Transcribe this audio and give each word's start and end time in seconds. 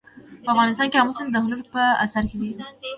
په 0.43 0.49
افغانستان 0.53 0.87
کې 0.89 0.99
آمو 1.01 1.15
سیند 1.17 1.31
د 1.33 1.37
هنر 1.43 1.59
په 1.73 1.81
اثار 2.05 2.23
کې 2.29 2.37
دی. 2.41 2.51